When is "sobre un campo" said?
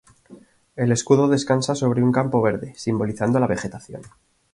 1.75-2.41